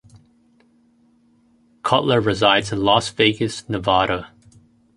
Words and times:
Cutler 1.83 2.19
resides 2.21 2.71
in 2.71 2.83
Las 2.83 3.09
Vegas, 3.09 3.69
Nevada. 3.69 4.31